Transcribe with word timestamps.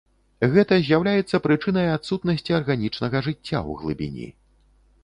Гэта 0.53 0.79
з'яўляецца 0.87 1.39
прычынай 1.45 1.91
адсутнасці 1.99 2.57
арганічнага 2.61 3.17
жыцця 3.29 3.57
ў 3.69 3.81
глыбіні. 3.85 4.27